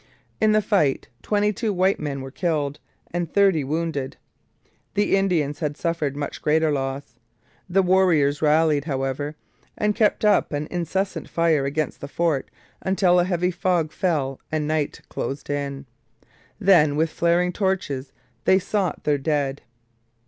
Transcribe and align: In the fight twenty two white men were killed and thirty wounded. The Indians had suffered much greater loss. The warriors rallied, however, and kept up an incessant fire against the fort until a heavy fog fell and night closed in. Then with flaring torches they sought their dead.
In 0.39 0.51
the 0.51 0.63
fight 0.63 1.09
twenty 1.21 1.53
two 1.53 1.71
white 1.71 1.99
men 1.99 2.21
were 2.21 2.31
killed 2.31 2.79
and 3.11 3.31
thirty 3.31 3.63
wounded. 3.63 4.17
The 4.95 5.15
Indians 5.15 5.59
had 5.59 5.77
suffered 5.77 6.15
much 6.15 6.41
greater 6.41 6.71
loss. 6.71 7.19
The 7.69 7.83
warriors 7.83 8.41
rallied, 8.41 8.85
however, 8.85 9.35
and 9.77 9.93
kept 9.93 10.25
up 10.25 10.53
an 10.53 10.67
incessant 10.71 11.29
fire 11.29 11.65
against 11.65 12.01
the 12.01 12.07
fort 12.07 12.49
until 12.81 13.19
a 13.19 13.25
heavy 13.25 13.51
fog 13.51 13.91
fell 13.91 14.39
and 14.51 14.67
night 14.67 15.01
closed 15.07 15.51
in. 15.51 15.85
Then 16.57 16.95
with 16.95 17.11
flaring 17.11 17.53
torches 17.53 18.11
they 18.45 18.57
sought 18.57 19.03
their 19.03 19.19
dead. 19.19 19.61